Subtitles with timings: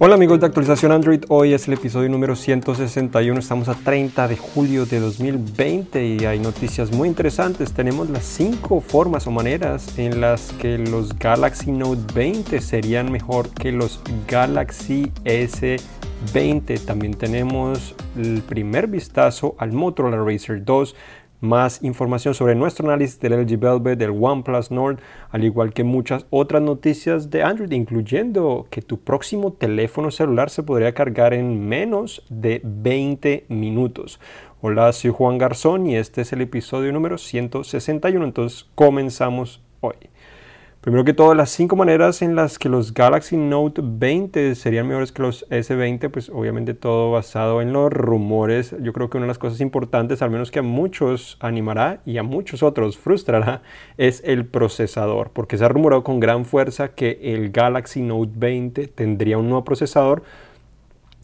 [0.00, 4.36] Hola amigos de actualización Android, hoy es el episodio número 161, estamos a 30 de
[4.36, 7.72] julio de 2020 y hay noticias muy interesantes.
[7.72, 13.50] Tenemos las 5 formas o maneras en las que los Galaxy Note 20 serían mejor
[13.50, 16.80] que los Galaxy S20.
[16.84, 20.96] También tenemos el primer vistazo al Motorola Racer 2
[21.44, 24.98] más información sobre nuestro análisis del LG Velvet, del OnePlus Nord,
[25.30, 30.62] al igual que muchas otras noticias de Android, incluyendo que tu próximo teléfono celular se
[30.62, 34.18] podría cargar en menos de 20 minutos.
[34.60, 39.96] Hola, soy Juan Garzón y este es el episodio número 161, entonces comenzamos hoy.
[40.84, 45.12] Primero que todo, las cinco maneras en las que los Galaxy Note 20 serían mejores
[45.12, 48.76] que los S20, pues obviamente todo basado en los rumores.
[48.82, 52.18] Yo creo que una de las cosas importantes, al menos que a muchos animará y
[52.18, 53.62] a muchos otros frustrará,
[53.96, 58.86] es el procesador, porque se ha rumorado con gran fuerza que el Galaxy Note 20
[58.88, 60.22] tendría un nuevo procesador.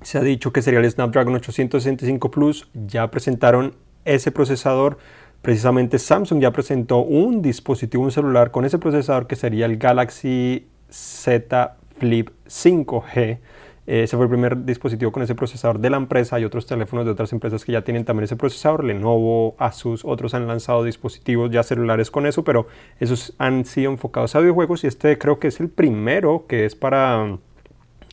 [0.00, 3.74] Se ha dicho que sería el Snapdragon 865 Plus, ya presentaron
[4.06, 4.96] ese procesador
[5.42, 10.66] Precisamente Samsung ya presentó un dispositivo, un celular con ese procesador que sería el Galaxy
[10.90, 13.38] Z Flip 5G.
[13.86, 16.36] Ese fue el primer dispositivo con ese procesador de la empresa.
[16.36, 18.84] Hay otros teléfonos de otras empresas que ya tienen también ese procesador.
[18.84, 22.68] Lenovo, Asus, otros han lanzado dispositivos ya celulares con eso, pero
[23.00, 26.76] esos han sido enfocados a videojuegos y este creo que es el primero que es
[26.76, 27.38] para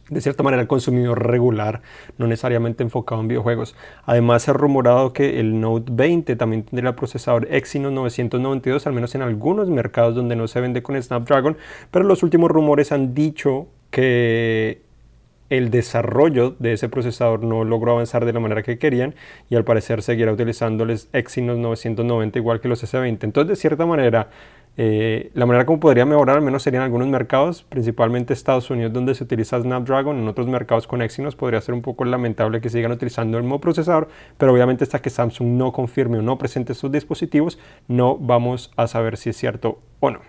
[0.10, 1.82] de cierta manera el consumidor regular,
[2.18, 3.76] no necesariamente enfocado en videojuegos.
[4.06, 8.94] Además se ha rumorado que el Note 20 también tendría el procesador Exynos 992, al
[8.94, 11.58] menos en algunos mercados donde no se vende con Snapdragon,
[11.92, 14.82] pero los últimos rumores han dicho que
[15.50, 19.16] el desarrollo de ese procesador no logró avanzar de la manera que querían
[19.50, 23.24] y al parecer seguirá utilizando el Exynos 990 igual que los S20.
[23.24, 24.30] Entonces, de cierta manera,
[24.80, 29.16] eh, la manera como podría mejorar al menos serían algunos mercados, principalmente Estados Unidos donde
[29.16, 32.92] se utiliza Snapdragon, en otros mercados con Exynos podría ser un poco lamentable que sigan
[32.92, 36.92] utilizando el mismo procesador, pero obviamente hasta que Samsung no confirme o no presente sus
[36.92, 40.20] dispositivos, no vamos a saber si es cierto o no.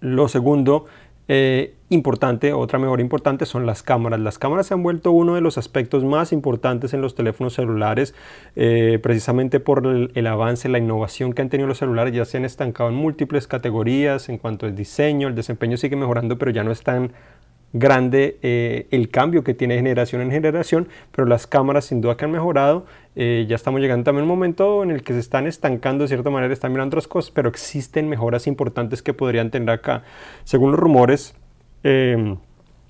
[0.00, 0.86] Lo segundo
[1.34, 4.20] eh, importante, otra mejora importante son las cámaras.
[4.20, 8.14] Las cámaras se han vuelto uno de los aspectos más importantes en los teléfonos celulares,
[8.54, 12.44] eh, precisamente por el, avance, la innovación que han tenido los celulares, ya se han
[12.44, 16.70] estancado en múltiples categorías en cuanto al diseño, el desempeño sigue mejorando, pero ya no
[16.70, 17.12] es tan
[17.72, 22.24] grande eh, el cambio que tiene generación en generación, pero las cámaras sin duda que
[22.24, 22.86] han mejorado.
[23.14, 26.30] ya estamos llegando también a un momento en el que se están estancando de cierta
[26.30, 30.02] manera, están mirando otras cosas, pero existen mejoras importantes que podrían tener acá.
[30.44, 31.34] Según los rumores,
[31.84, 32.36] eh,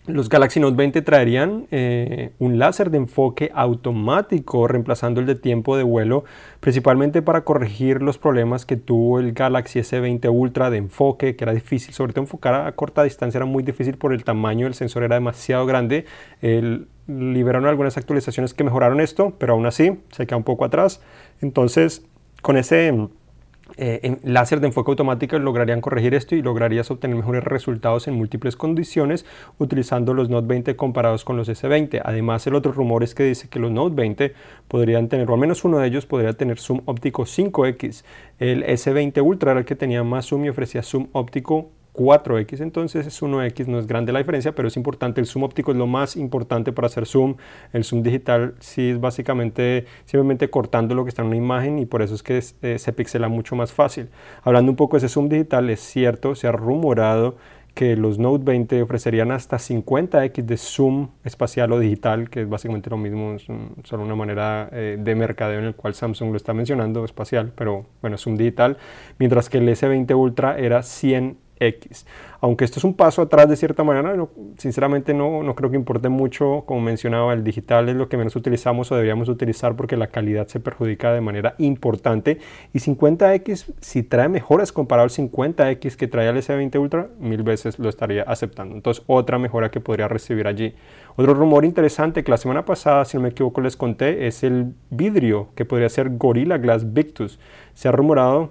[0.06, 5.76] los Galaxy Note 20 traerían eh, un láser de enfoque automático reemplazando el de tiempo
[5.76, 6.24] de vuelo,
[6.58, 11.52] principalmente para corregir los problemas que tuvo el Galaxy S20 Ultra de enfoque, que era
[11.52, 15.04] difícil, sobre todo enfocar a corta distancia era muy difícil por el tamaño del sensor,
[15.04, 16.04] era demasiado grande.
[17.06, 21.00] liberaron algunas actualizaciones que mejoraron esto, pero aún así se queda un poco atrás.
[21.40, 22.04] Entonces,
[22.42, 22.92] con ese
[23.76, 28.14] eh, en láser de enfoque automático lograrían corregir esto y lograrías obtener mejores resultados en
[28.14, 29.24] múltiples condiciones
[29.58, 32.02] utilizando los Note 20 comparados con los S20.
[32.04, 34.34] Además, el otro rumor es que dice que los Note 20
[34.68, 38.04] podrían tener, o al menos uno de ellos podría tener zoom óptico 5X.
[38.38, 43.06] El S20 Ultra era el que tenía más zoom y ofrecía zoom óptico 4x, entonces
[43.06, 45.86] es 1x, no es grande la diferencia, pero es importante, el zoom óptico es lo
[45.86, 47.36] más importante para hacer zoom,
[47.72, 51.86] el zoom digital sí es básicamente simplemente cortando lo que está en una imagen y
[51.86, 54.08] por eso es que eh, se pixela mucho más fácil.
[54.42, 57.36] Hablando un poco de ese zoom digital, es cierto, se ha rumorado
[57.74, 62.90] que los Note 20 ofrecerían hasta 50x de zoom espacial o digital, que es básicamente
[62.90, 63.46] lo mismo, es
[63.84, 67.86] solo una manera eh, de mercadeo en el cual Samsung lo está mencionando, espacial, pero
[68.02, 68.76] bueno, zoom digital,
[69.18, 72.06] mientras que el S20 Ultra era 100 X.
[72.40, 74.14] Aunque esto es un paso atrás de cierta manera,
[74.58, 78.34] sinceramente no, no creo que importe mucho, como mencionaba, el digital es lo que menos
[78.36, 82.38] utilizamos o deberíamos utilizar porque la calidad se perjudica de manera importante.
[82.72, 87.78] Y 50X, si trae mejoras comparado al 50X que trae el S20 Ultra, mil veces
[87.78, 88.74] lo estaría aceptando.
[88.74, 90.74] Entonces, otra mejora que podría recibir allí.
[91.16, 94.74] Otro rumor interesante que la semana pasada, si no me equivoco, les conté, es el
[94.90, 97.38] vidrio que podría ser Gorilla Glass Victus.
[97.74, 98.50] Se ha rumorado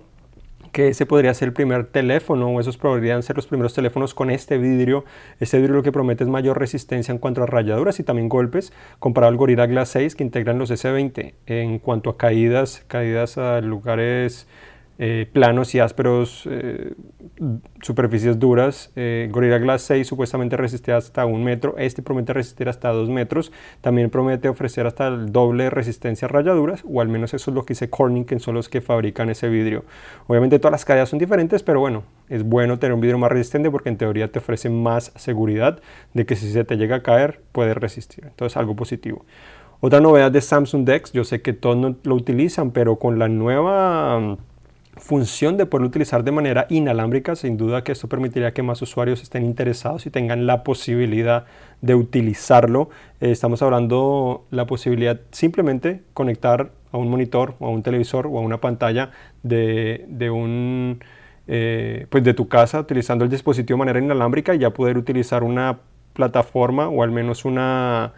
[0.72, 4.30] que ese podría ser el primer teléfono o esos podrían ser los primeros teléfonos con
[4.30, 5.06] este vidrio.
[5.40, 8.74] Este vidrio lo que promete es mayor resistencia en cuanto a rayaduras y también golpes
[9.00, 11.34] comparado al Gorilla Glass 6 que integran los S20.
[11.46, 14.48] En cuanto a caídas, caídas a lugares
[15.04, 16.94] eh, planos y ásperos, eh,
[17.82, 18.92] superficies duras.
[18.96, 23.52] Eh, Gorilla Glass 6 supuestamente resiste hasta un metro, este promete resistir hasta dos metros,
[23.82, 27.56] también promete ofrecer hasta el doble de resistencia a rayaduras, o al menos eso es
[27.56, 29.86] lo que dice Corning, que son los que fabrican ese vidrio.
[30.28, 33.72] Obviamente todas las caídas son diferentes, pero bueno, es bueno tener un vidrio más resistente
[33.72, 35.82] porque en teoría te ofrece más seguridad
[36.14, 38.26] de que si se te llega a caer, puede resistir.
[38.28, 39.26] Entonces algo positivo.
[39.80, 43.30] Otra novedad de Samsung Dex, yo sé que todos no lo utilizan, pero con la
[43.30, 44.38] nueva
[45.02, 49.24] función de poder utilizar de manera inalámbrica, sin duda que esto permitiría que más usuarios
[49.24, 51.46] estén interesados y tengan la posibilidad
[51.82, 52.90] de utilizarlo.
[53.20, 58.38] Eh, estamos hablando la posibilidad simplemente conectar a un monitor o a un televisor o
[58.38, 59.10] a una pantalla
[59.42, 61.00] de, de un
[61.48, 65.44] eh, pues de tu casa utilizando el dispositivo de manera inalámbrica y ya poder utilizar
[65.44, 65.80] una
[66.14, 68.14] plataforma o al menos una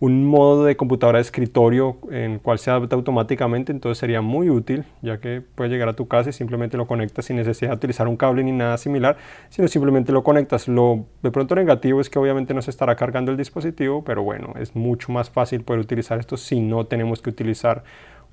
[0.00, 4.84] un modo de computadora de escritorio en cual se adapta automáticamente, entonces sería muy útil,
[5.02, 8.08] ya que puedes llegar a tu casa y simplemente lo conectas sin necesidad de utilizar
[8.08, 9.18] un cable ni nada similar,
[9.50, 10.68] sino simplemente lo conectas.
[10.68, 14.54] Lo de pronto negativo es que obviamente no se estará cargando el dispositivo, pero bueno,
[14.58, 17.84] es mucho más fácil poder utilizar esto si no tenemos que utilizar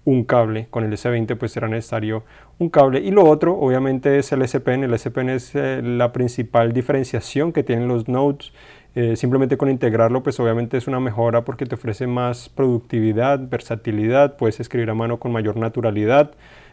[0.06, 0.68] un cable.
[0.70, 2.24] Con el S20 pues será necesario
[2.60, 3.02] un cable.
[3.02, 4.86] Y lo otro obviamente es el S Pen.
[4.86, 8.54] El S Pen es eh, la principal diferenciación que tienen los nodes
[9.00, 14.38] eh, simplemente con integrarlo, pues obviamente es una mejora porque te ofrece más productividad, versatilidad,
[14.38, 16.32] puedes escribir a mano con mayor naturalidad,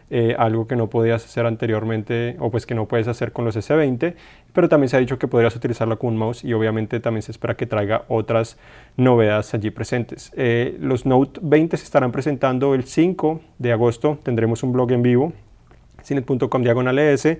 [0.09, 3.55] eh, algo que no podías hacer anteriormente o pues que no puedes hacer con los
[3.55, 4.15] S20,
[4.53, 7.31] pero también se ha dicho que podrías utilizarlo con un mouse y obviamente también se
[7.31, 8.57] espera que traiga otras
[8.97, 10.31] novedades allí presentes.
[10.35, 15.03] Eh, los Note 20 se estarán presentando el 5 de agosto, tendremos un blog en
[15.03, 15.33] vivo,
[16.03, 17.37] cinet.com diagonal ES,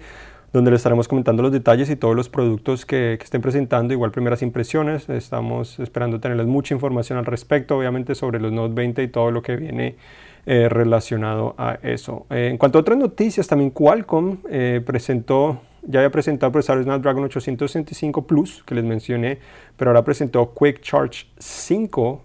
[0.55, 4.41] donde les estaremos comentando los detalles y todos los productos que, estén presentando, igual primeras
[4.41, 5.09] impresiones.
[5.09, 9.41] Estamos esperando tenerles mucha información al respecto, obviamente sobre los Note 20 y todo lo
[9.41, 9.97] que viene
[10.45, 12.25] eh, relacionado a eso.
[12.29, 16.83] Eh, en cuanto a otras noticias, también Qualcomm eh, presentó, ya había presentado el procesador
[16.85, 19.39] Snapdragon 865 Plus, que les mencioné,
[19.75, 22.21] pero ahora presentó Quick Charge 5.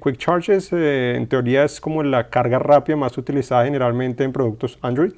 [0.00, 4.78] Quick Charge es, en teoría es como la carga rápida más utilizada generalmente en productos
[4.80, 5.14] Android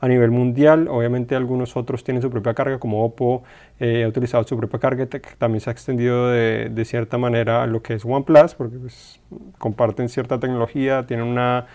[0.00, 0.88] a nivel mundial.
[0.88, 3.42] Obviamente algunos otros tienen su propia carga, como Oppo
[3.80, 7.62] eh, ha utilizado su propia carga, que también se ha extendido de, de, cierta manera
[7.62, 9.20] a lo que es OnePlus, porque pues,
[9.58, 11.66] comparten cierta tecnología, tienen una,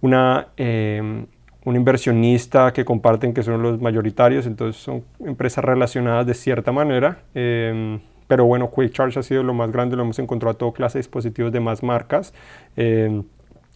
[0.00, 1.26] una, em,
[1.64, 7.18] un inversionista que comparten que son los mayoritarios, entonces son empresas relacionadas de cierta manera.
[7.34, 10.72] Em, pero bueno, Quick Charge ha sido lo más grande, lo hemos encontrado a toda
[10.72, 12.32] clase de dispositivos de más marcas,
[12.76, 13.24] em,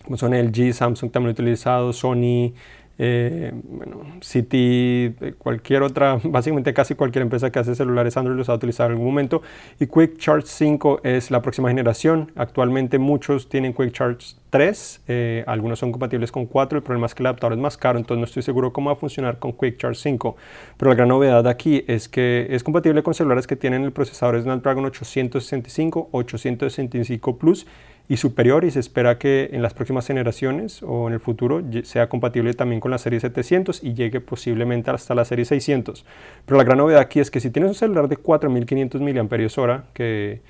[0.05, 2.55] como son LG, Samsung también utilizado, Sony,
[2.99, 8.49] eh, bueno, City, eh, cualquier otra, básicamente casi cualquier empresa que hace celulares Android los
[8.49, 9.43] ha utilizado en algún momento.
[9.79, 12.33] Y Quick Charge 5 es la próxima generación.
[12.37, 16.79] Actualmente muchos tienen Quick Charge 3, eh, algunos son compatibles con 4.
[16.79, 18.97] El problema es que el adaptador es más caro, entonces no estoy seguro cómo va
[18.97, 20.37] a funcionar con Quick Charge 5.
[20.77, 24.41] Pero la gran novedad aquí es que es compatible con celulares que tienen el procesador
[24.41, 27.67] Snapdragon 865, 865 Plus
[28.09, 32.09] y superior y se espera que en las próximas generaciones o en el futuro sea
[32.09, 36.05] compatible también con la serie 700 y llegue posiblemente hasta la serie 600.
[36.45, 40.41] Pero la gran novedad aquí es que si tienes un celular de 4500 mAh, que,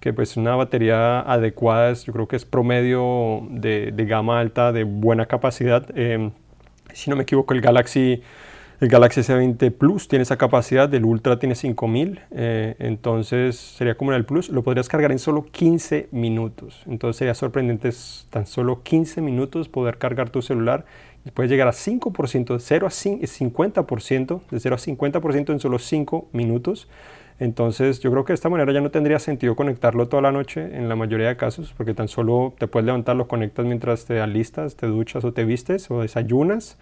[0.00, 4.72] que pues una batería adecuada es, yo creo que es promedio de, de gama alta
[4.72, 6.30] de buena capacidad, eh,
[6.92, 8.22] si no me equivoco el Galaxy
[8.80, 14.12] el Galaxy S20 Plus tiene esa capacidad, del Ultra tiene 5000, eh, entonces sería como
[14.12, 16.82] en el Plus, lo podrías cargar en solo 15 minutos.
[16.86, 17.90] Entonces sería sorprendente
[18.30, 20.84] tan solo 15 minutos poder cargar tu celular
[21.24, 25.78] y puedes llegar a 5%, de 0 a 50%, de 0 a 50% en solo
[25.78, 26.88] 5 minutos.
[27.38, 30.76] Entonces yo creo que de esta manera ya no tendría sentido conectarlo toda la noche
[30.76, 34.20] en la mayoría de casos, porque tan solo te puedes levantar, lo conectas mientras te
[34.20, 36.76] alistas, te duchas o te vistes o desayunas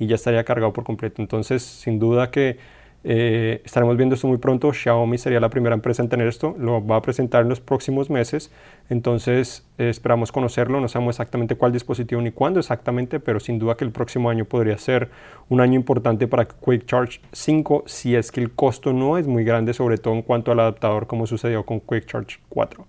[0.00, 1.22] y ya estaría cargado por completo.
[1.22, 2.58] Entonces, sin duda que
[3.02, 4.72] eh, estaremos viendo esto muy pronto.
[4.72, 6.54] Xiaomi sería la primera empresa en tener esto.
[6.58, 8.50] Lo va a presentar en los próximos meses.
[8.88, 10.80] Entonces, eh, esperamos conocerlo.
[10.80, 14.46] No sabemos exactamente cuál dispositivo ni cuándo exactamente, pero sin duda que el próximo año
[14.46, 15.10] podría ser
[15.48, 19.44] un año importante para Quick Charge 5 si es que el costo no es muy
[19.44, 22.86] grande, sobre todo en cuanto al adaptador, como sucedió con Quick Charge 4.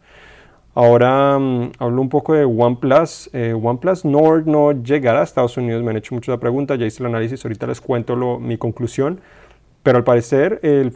[0.74, 3.30] Ahora um, hablo un poco de OnePlus.
[3.34, 5.84] Eh, OnePlus Nord no llegará a Estados Unidos.
[5.84, 9.20] Me han hecho mucho la pregunta, ya hice el análisis, ahorita les cuento mi conclusión.
[9.84, 10.94] Pero al parecer el,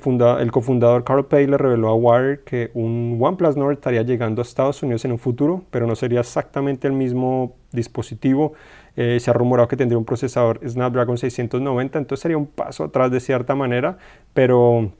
[0.51, 4.81] cofundador Carl Pay le reveló a Wire que un OnePlus Nord estaría llegando a Estados
[4.83, 8.53] Unidos en un futuro, pero no sería exactamente el mismo dispositivo.
[8.95, 13.11] Eh, se ha rumorado que tendría un procesador Snapdragon 690, entonces sería un paso atrás
[13.11, 13.97] de cierta manera,
[14.33, 14.91] pero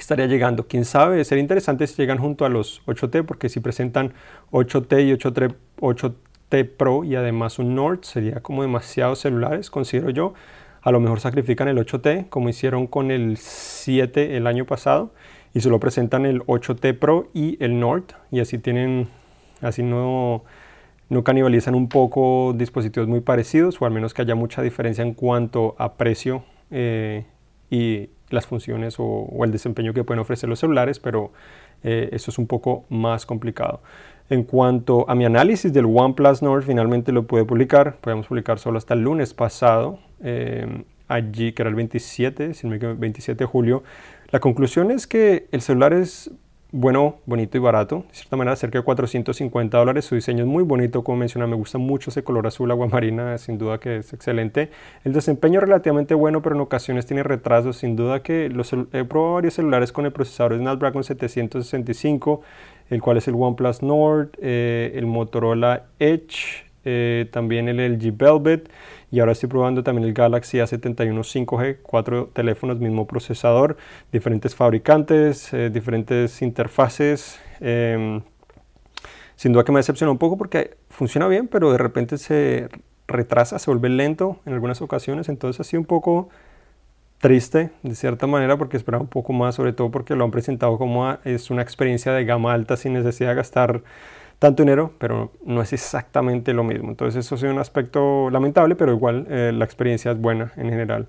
[0.00, 0.66] estaría llegando.
[0.66, 4.12] Quién sabe, sería interesante si llegan junto a los 8T, porque si presentan
[4.52, 10.34] 8T y 8T, Pro y además un Nord, sería como demasiados celulares, considero yo.
[10.82, 15.12] a lo mejor sacrifican el 8T como hicieron con el 7 el año pasado
[15.54, 19.08] y solo presentan el 8T Pro y el Nord y así tienen,
[19.60, 20.42] así no,
[21.08, 25.14] no canibalizan un poco dispositivos muy parecidos o al menos que haya mucha diferencia en
[25.14, 27.26] cuanto a precio eh,
[27.70, 31.32] y las funciones o, el desempeño que pueden ofrecer los celulares, pero
[31.82, 33.80] eh, eso es un poco más complicado.
[34.28, 37.96] En cuanto a mi análisis del OnePlus Nord, finalmente lo pude publicar.
[38.00, 42.76] Podemos publicar solo hasta el lunes pasado, eh, allí que era el 27, si no
[42.76, 43.82] me 27 de julio.
[44.30, 46.30] La conclusión es que el celular es
[46.72, 48.04] bueno, bonito y barato.
[48.08, 50.04] De cierta manera, cerca de 450 dólares.
[50.04, 51.46] Su diseño es muy bonito, como mencioné.
[51.48, 54.70] Me gusta mucho ese color azul aguamarina, sin duda que es excelente.
[55.04, 57.76] El desempeño es relativamente bueno, pero en ocasiones tiene retrasos.
[57.78, 62.42] Sin duda que los, he probado varios celulares con el procesador Snapdragon 765,
[62.90, 68.70] el cual es el OnePlus Nord, eh, el Motorola Edge, eh, también el LG Velvet
[69.10, 73.76] y ahora estoy probando también el Galaxy A71 5G, cuatro teléfonos, mismo procesador,
[74.12, 77.40] diferentes fabricantes, eh, diferentes interfaces.
[77.60, 78.22] Em,
[79.36, 82.68] sin duda que me decepcionó un poco porque funciona bien, pero de repente se
[83.08, 86.28] retrasa, se vuelve lento en algunas ocasiones, entonces ha sido un poco
[87.18, 90.78] triste de cierta manera porque esperaba un poco más, sobre todo porque lo han presentado
[90.78, 93.82] como es una experiencia de gama alta sin necesidad de gastar
[94.40, 96.88] tanto dinero, pero no es exactamente lo mismo.
[96.88, 101.08] Entonces eso es un aspecto lamentable, pero igual eh, la experiencia es buena en general.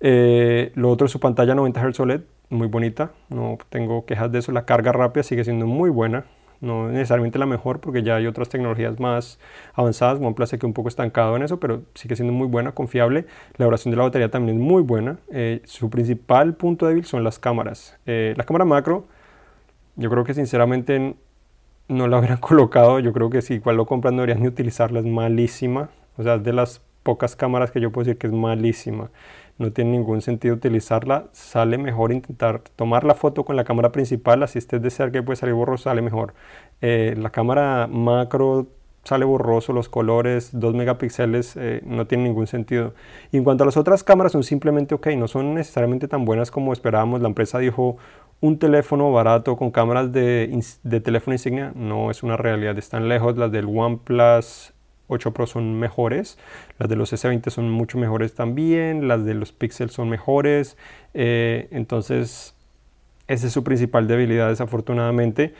[0.00, 4.38] Eh, lo otro es su pantalla 90 Hz OLED, muy bonita, no tengo quejas de
[4.38, 4.52] eso.
[4.52, 6.24] La carga rápida sigue siendo muy buena,
[6.62, 9.38] no necesariamente la mejor porque ya hay otras tecnologías más
[9.74, 10.18] avanzadas.
[10.18, 13.26] OnePlus se que un poco estancado en eso, pero sigue siendo muy buena, confiable.
[13.58, 15.18] La duración de la batería también es muy buena.
[15.30, 17.98] Eh, su principal punto débil son las cámaras.
[18.06, 19.04] la cámara macro,
[19.96, 21.16] yo creo que sinceramente
[21.88, 22.98] no la hubieran colocado.
[23.00, 25.90] Yo creo que si igual lo compran no deberían ni utilizarla, es malísima.
[26.16, 29.10] O sea, es de las pocas cámaras que yo puedo decir que es malísima.
[29.58, 31.26] No tiene ningún sentido utilizarla.
[31.32, 35.22] Sale mejor intentar tomar la foto con la cámara principal, así estés de cerca y
[35.22, 36.34] puede salir borroso, sale mejor.
[36.80, 38.68] Eh, la cámara macro
[39.04, 42.94] sale borroso, los colores, 2 megapíxeles, eh, no tiene ningún sentido.
[43.32, 46.50] Y en cuanto a las otras cámaras, son simplemente ok, no son necesariamente tan buenas
[46.50, 47.20] como esperábamos.
[47.20, 47.96] La empresa dijo
[48.42, 50.62] un teléfono barato con cámaras de,
[51.02, 52.76] teléfono insignia no es una realidad.
[52.76, 53.38] Están lejos.
[53.38, 54.72] Las del OnePlus
[55.06, 56.38] 8 Pro son mejores.
[56.78, 59.06] Las de los S20 son mucho mejores también.
[59.06, 60.76] Las de los Pixel son mejores.
[61.14, 62.56] Eh, entonces,
[63.28, 65.54] esa es su principal debilidad, desafortunadamente.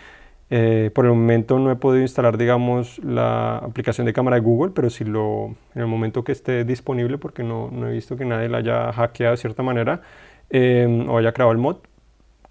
[0.51, 4.73] Eh, por el momento no he podido instalar, digamos, la aplicación de cámara de Google,
[4.75, 8.25] pero si lo, en el momento que esté disponible, porque no, no he visto que
[8.25, 10.03] nadie la haya hackeado de cierta manera
[10.51, 11.77] eh, o haya creado el mod,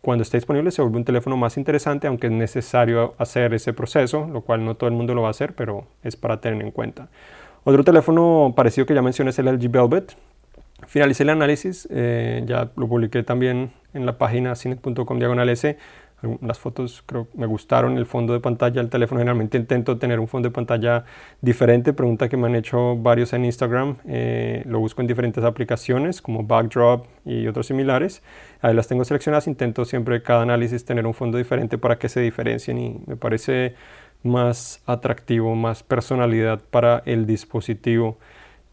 [0.02, 4.28] cuando esté disponible se vuelve un teléfono más interesante, aunque es necesario hacer ese proceso,
[4.32, 6.72] lo cual no todo el mundo lo va a hacer, pero es para tener en
[6.72, 7.10] cuenta.
[7.64, 10.18] Otro teléfono parecido que ya mencioné es el LG Velvet.
[10.88, 15.78] Finalicé el análisis, eh, ya lo publiqué también en la página cine.com diagonal S
[16.42, 20.28] las fotos creo me gustaron, el fondo de pantalla del teléfono, generalmente intento tener un
[20.28, 21.06] fondo de pantalla
[21.42, 26.22] diferente, pregunta que me han hecho varios en Instagram, eh, lo busco en diferentes aplicaciones
[26.22, 28.22] como Backdrop y otros similares,
[28.62, 32.22] ahí las tengo seleccionadas, intento siempre cada análisis tener un fondo diferente para que se
[32.22, 33.76] diferencien y me parece
[34.24, 38.18] más atractivo, más personalidad para el dispositivo.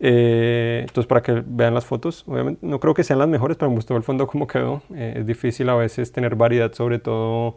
[0.00, 3.70] Eh, entonces, para que vean las fotos, obviamente no creo que sean las mejores, pero
[3.70, 4.82] me gustó el fondo como quedó.
[4.94, 7.56] Eh, es difícil a veces tener variedad, sobre todo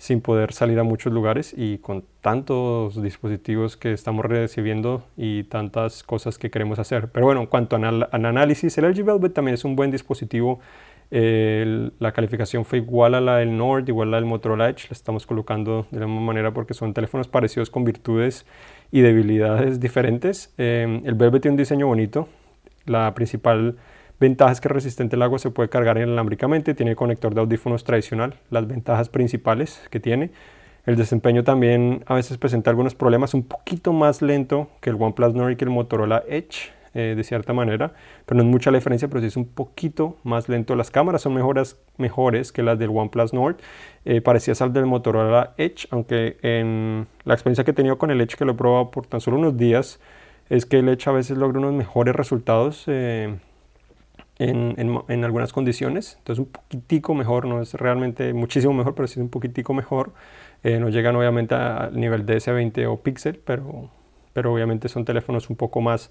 [0.00, 6.02] sin poder salir a muchos lugares y con tantos dispositivos que estamos recibiendo y tantas
[6.02, 7.08] cosas que queremos hacer.
[7.12, 10.60] Pero bueno, en cuanto al análisis, el LG Velvet también es un buen dispositivo
[11.10, 14.88] la calificación fue igual a la del Nord, igual a la del Motorola Edge.
[14.88, 18.46] La estamos colocando de la misma manera porque son teléfonos parecidos con virtudes
[18.92, 20.54] y debilidades diferentes.
[20.56, 22.28] Em, el Velvet tiene un diseño bonito.
[22.86, 23.76] La principal
[24.20, 27.84] ventaja es que es resistente al agua, se puede cargar inalámbricamente, tiene conector de audífonos
[27.84, 30.30] tradicional, las ventajas principales que tiene.
[30.86, 35.34] El desempeño también a veces presenta algunos problemas, un poquito más lento que el OnePlus
[35.34, 36.72] Nord y que el Motorola Edge.
[36.92, 37.92] Eh, de cierta manera,
[38.26, 40.74] pero no es mucha la diferencia, pero sí es un poquito más lento.
[40.74, 43.58] Las cámaras son mejores, mejores que las del OnePlus Nord,
[44.04, 48.20] eh, parecía ser del Motorola Edge, aunque en la experiencia que he tenido con el
[48.20, 50.00] Edge, que lo he probado por tan solo unos días,
[50.48, 52.82] es que el Edge a veces logra unos mejores resultados.
[52.88, 53.36] Eh,
[54.40, 54.74] en,
[55.06, 59.22] en, algunas condiciones, entonces un poquitico mejor, no es realmente muchísimo mejor, pero sí es
[59.22, 60.12] un poquitico mejor.
[60.64, 63.90] no llegan obviamente al nivel de S20 o Pixel, pero,
[64.32, 66.10] pero obviamente son teléfonos un poco más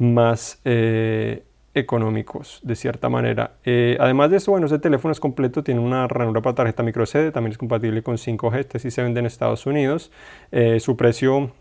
[0.00, 3.52] más eh, económicos de cierta manera.
[3.64, 7.04] Eh, además de eso, bueno, ese teléfono es completo, tiene una ranura para tarjeta micro
[7.04, 10.10] SD, también es compatible con 5G, este sí se vende en Estados Unidos.
[10.52, 11.52] Eh, su precio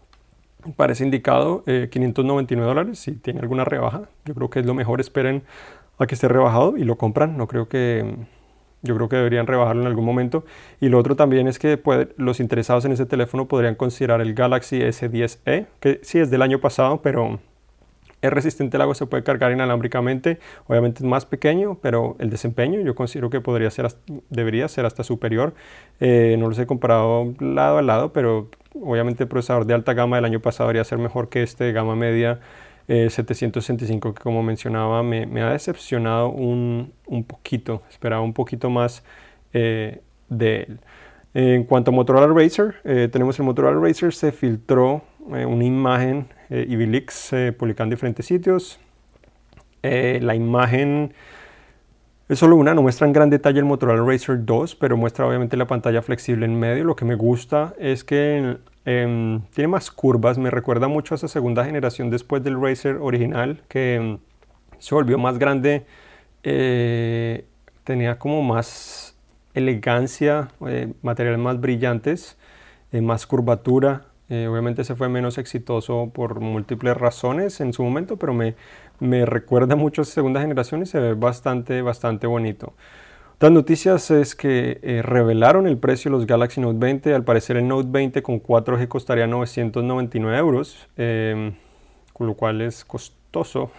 [0.78, 3.00] parece indicado 599 dólares.
[3.00, 5.00] Si tiene alguna rebaja, yo creo que es lo mejor.
[5.00, 5.44] Esperen
[5.98, 7.38] a que esté rebajado y lo compran.
[7.38, 8.06] No creo que
[8.82, 10.46] yo creo que deberían rebajarlo en algún momento.
[10.80, 11.82] Y lo otro también es que
[12.18, 16.60] los interesados en ese teléfono podrían considerar el Galaxy S10e, que sí es del año
[16.60, 17.40] pasado, pero
[18.22, 20.40] es resistente al agua, se puede cargar inalámbricamente.
[20.68, 23.88] Obviamente es más pequeño, pero el desempeño yo considero que podría ser,
[24.30, 25.54] debería ser hasta superior.
[26.00, 30.18] Eh, no los he comparado lado a lado, pero obviamente el procesador de alta gama
[30.18, 32.40] del año pasado debería ser mejor que este de gama media
[32.90, 36.94] 765 eh, que como mencionaba me, ha decepcionado un,
[37.28, 39.04] poquito, esperaba un poquito más
[39.54, 40.80] eh, de él.
[41.36, 47.32] En cuanto a Motorola Racer, eh, tenemos el Motorola Racer, se filtró una imagen Vilix
[47.58, 48.80] publicada en diferentes sitios.
[49.84, 51.14] la imagen
[52.30, 55.58] es solo una, no muestra en gran detalle el Motorola Racer 2, pero muestra obviamente
[55.58, 56.84] la pantalla flexible en medio.
[56.84, 61.28] Lo que me gusta es que em, tiene más curvas, me recuerda mucho a esa
[61.28, 64.20] segunda generación después del Racer original, que em,
[64.78, 65.88] se volvió más grande,
[66.44, 67.46] eh,
[67.84, 69.18] tenía como más
[69.56, 72.38] elegancia, eh, materiales más brillantes,
[72.92, 74.06] eh, más curvatura.
[74.30, 78.56] Obviamente se fue menos exitoso por múltiples razones en su momento, pero me,
[79.00, 82.74] me recuerda mucho a segunda generación y se ve bastante, bastante bonito.
[83.40, 87.14] Otras noticias es que eh, revelaron el precio de los Galaxy Note 20.
[87.16, 91.54] Al parecer el Note 20 con 4G costaría 999 euros, em,
[92.12, 93.72] con lo cual es costoso.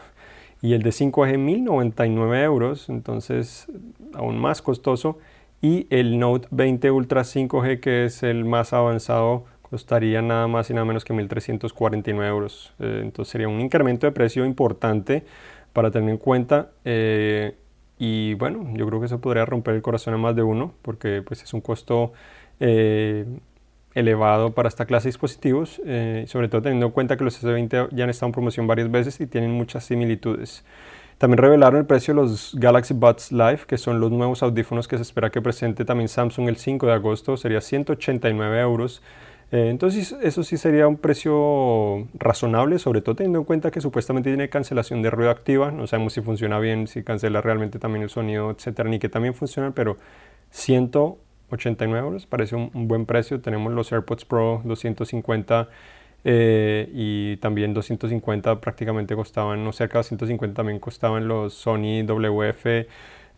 [0.63, 3.67] Y el de 5G 1099 euros, entonces
[4.15, 5.19] aún más costoso.
[5.61, 10.75] Y el Note 20 Ultra 5G, que es el más avanzado costaría nada más y
[10.75, 12.75] nada menos que 1.349 euros.
[12.81, 15.25] Eh, entonces sería un incremento de precio importante
[15.73, 16.71] para tener en cuenta.
[16.85, 17.55] Eh,
[17.99, 21.23] y bueno, yo creo que eso podría romper el corazón a más de uno porque
[21.23, 22.13] pues, es un costo
[22.59, 23.25] eh,
[23.95, 25.81] elevado para esta clase de dispositivos,
[26.27, 29.21] sobre todo teniendo en cuenta que los S20 ya han estado en promoción varias veces
[29.21, 30.65] y tienen muchas similitudes.
[31.21, 34.97] También revelaron el precio de los Galaxy Buds Live, que son los nuevos audífonos que
[34.97, 39.03] se espera que presente también Samsung el 5 de agosto, sería 189 euros.
[39.53, 44.31] Eh, entonces eso sí sería un precio razonable, sobre todo teniendo en cuenta que supuestamente
[44.31, 45.71] tiene cancelación de ruido activa.
[45.73, 49.35] No sabemos si funciona bien, si cancela realmente también el sonido, etcétera, ni que también
[49.35, 49.97] funciona, pero
[50.51, 53.41] 189 euros parece un, buen precio.
[53.41, 55.69] Tenemos los AirPods Pro 250
[56.23, 62.87] eh, y también 250 prácticamente costaban, no cerca de 250 también costaban los Sony WF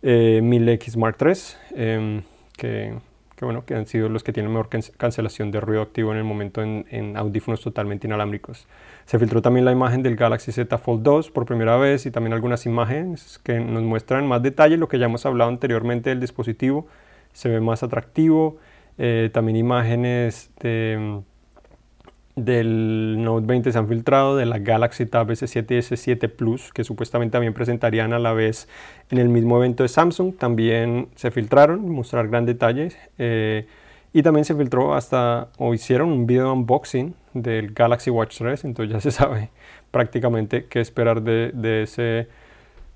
[0.03, 1.33] 1000X Mark III,
[1.77, 2.23] em,
[2.57, 2.93] que
[3.37, 6.25] que bueno, que han sido los que tienen mejor cancelación de ruido activo en el
[6.25, 8.67] momento en, audífonos totalmente inalámbricos.
[9.05, 12.33] Se filtró también la imagen del Galaxy Z Fold 2 por primera vez y también
[12.35, 16.87] algunas imágenes que nos muestran más detalle lo que ya hemos hablado anteriormente del dispositivo.
[17.33, 18.59] Se ve más atractivo.
[18.99, 21.23] Eh, también imágenes de
[22.35, 26.85] del Note 20 se han filtrado, de la Galaxy Tab S7 y S7 Plus, que
[26.85, 28.69] supuestamente también presentarían a la vez
[29.11, 32.91] en el mismo evento de Samsung, también se filtraron, mostrar gran detalle.
[33.19, 33.67] Eh,
[34.15, 38.93] y también se filtró hasta, o hicieron un video unboxing del Galaxy Watch 3, entonces
[38.93, 39.51] ya se sabe
[39.91, 42.29] prácticamente qué esperar de, ese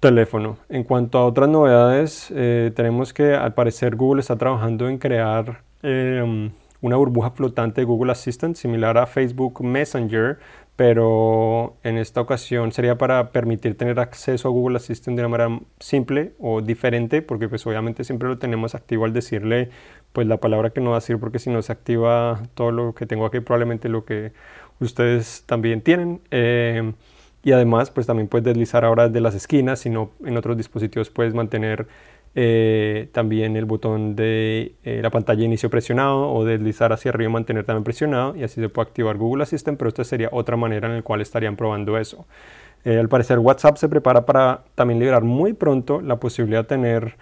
[0.00, 0.58] teléfono.
[0.68, 5.62] En cuanto a otras novedades, eh, tenemos que al parecer Google está trabajando en crear...
[5.82, 10.38] Eh, una burbuja flotante de Google Assistant similar a Facebook Messenger,
[10.76, 15.60] pero en esta ocasión sería para permitir tener acceso a Google Assistant de una manera
[15.80, 19.70] simple o diferente, porque pues obviamente siempre lo tenemos activo al decirle
[20.12, 22.94] pues la palabra que no va a decir, porque si no se activa todo lo
[22.94, 24.32] que tengo aquí, probablemente lo que
[24.80, 26.20] ustedes también tienen.
[26.30, 26.92] Eh,
[27.42, 31.10] y además pues también puedes deslizar ahora desde las esquinas, si no en otros dispositivos
[31.10, 31.86] puedes mantener
[32.38, 37.30] eh, también el botón de eh, la pantalla de inicio presionado o deslizar hacia arriba
[37.30, 40.54] y mantener también presionado y así se puede activar Google Assistant, pero esta sería otra
[40.54, 42.26] manera en la cual estarían probando eso.
[42.84, 47.16] Eh, al parecer WhatsApp se prepara para también liberar muy pronto la posibilidad de tener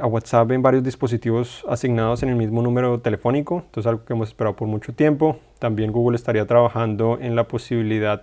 [0.00, 4.28] a WhatsApp en varios dispositivos asignados en el mismo número telefónico, entonces algo que hemos
[4.28, 5.38] esperado por mucho tiempo.
[5.60, 8.22] También Google estaría trabajando en la posibilidad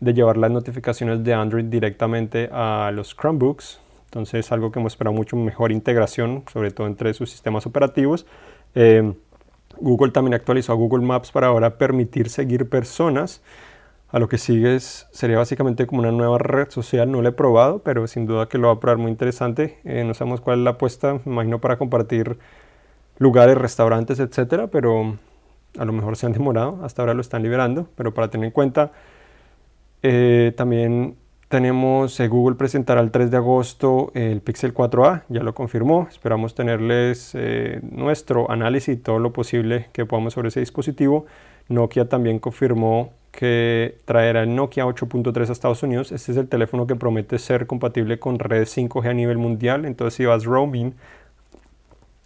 [0.00, 5.36] de llevar las notificaciones de Android directamente a los Chromebooks, entonces, algo que esperado mucho
[5.36, 8.26] mejor integración, sobre todo entre sus sistemas operativos.
[8.74, 9.12] Eh,
[9.80, 13.42] Google también actualizó a Google Maps para ahora permitir seguir personas.
[14.10, 17.80] A lo que sigue sería básicamente como una nueva red social, no lo he probado,
[17.80, 19.78] pero sin duda que lo va a probar muy interesante.
[19.84, 22.38] Eh, no sabemos cuál es la apuesta, me imagino para compartir
[23.18, 25.18] lugares, restaurantes, etcétera, pero
[25.78, 28.52] a lo mejor se han demorado, hasta ahora lo están liberando, pero para tener en
[28.52, 28.92] cuenta
[30.02, 31.16] eh, también
[31.48, 36.06] tenemos, eh, Google presentará el 3 de agosto el Pixel 4a, ya lo confirmó.
[36.10, 41.26] Esperamos tenerles eh, nuestro análisis y todo lo posible que podamos sobre ese dispositivo.
[41.68, 46.12] Nokia también confirmó que traerá el Nokia 8.3 a Estados Unidos.
[46.12, 49.84] Este es el teléfono que promete ser compatible con red 5G a nivel mundial.
[49.84, 50.94] Entonces, si vas roaming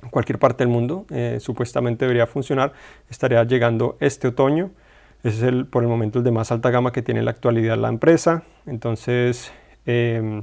[0.02, 2.72] en cualquier parte del mundo, eh, supuestamente debería funcionar.
[3.08, 4.70] Estaría llegando este otoño.
[5.22, 7.30] Ese es el, por el momento el de más alta gama que tiene en la
[7.30, 8.42] actualidad la empresa.
[8.66, 9.52] Entonces,
[9.86, 10.42] em,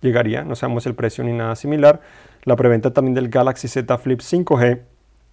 [0.00, 2.00] llegaría, no sabemos el precio ni nada similar.
[2.44, 4.82] La preventa también del Galaxy Z Flip 5G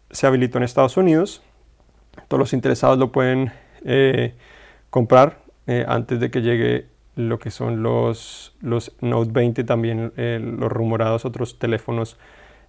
[0.09, 1.43] se habilitó en Estados Unidos.
[2.27, 3.51] Todos los interesados lo pueden
[3.85, 4.33] eh,
[4.89, 10.39] comprar eh, antes de que llegue lo que son los, los Note 20, también eh,
[10.41, 12.17] los rumorados otros teléfonos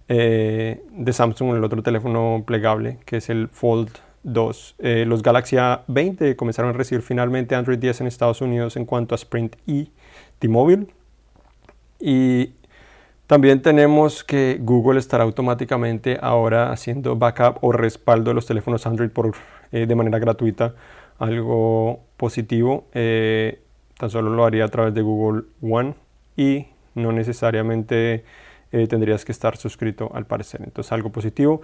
[0.07, 3.89] de Samsung, el otro teléfono plegable que es el Fold
[4.25, 4.75] 2.
[5.05, 9.17] los Galaxy A20 comenzaron a recibir finalmente Android 10 en Estados Unidos en cuanto a
[9.17, 9.91] Sprint y
[10.39, 10.87] T-Mobile.
[11.99, 12.51] Y
[13.27, 19.09] también tenemos que Google estará automáticamente ahora haciendo backup o respaldo de los teléfonos Android
[19.09, 19.33] por,
[19.71, 20.75] eh, de manera gratuita,
[21.17, 22.85] algo positivo.
[22.93, 23.61] Eh,
[23.97, 25.95] tan solo lo haría a través de Google One
[26.37, 28.25] y no necesariamente
[28.71, 30.61] eh, tendrías que estar suscrito al parecer.
[30.63, 31.61] Entonces algo positivo.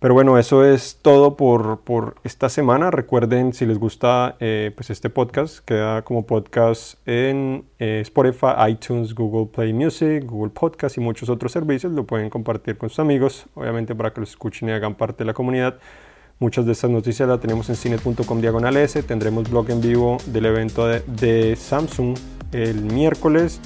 [0.00, 2.90] Pero bueno, eso es todo por, por esta semana.
[2.90, 9.14] Recuerden, si les gusta eh, pues este podcast, queda como podcast en eh, Spotify, iTunes,
[9.14, 11.92] Google Play Music, Google Podcast y muchos otros servicios.
[11.92, 15.26] Lo pueden compartir con sus amigos, obviamente para que los escuchen y hagan parte de
[15.26, 15.78] la comunidad.
[16.38, 19.02] Muchas de estas noticias las tenemos en cine.com diagonal S.
[19.02, 22.16] Tendremos blog en vivo del evento de, de Samsung
[22.52, 23.60] el miércoles.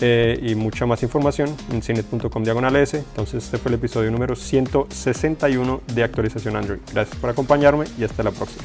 [0.00, 2.98] Eh, y mucha más información en cine.com diagonal S.
[2.98, 6.80] Entonces este fue el episodio número 161 de actualización Android.
[6.92, 8.64] Gracias por acompañarme y hasta la próxima.